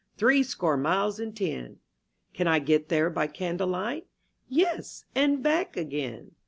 [0.09, 1.77] *■• Threescore miles and ten.
[2.33, 4.07] Can I get there by candle light?
[4.49, 6.31] Yes, and back again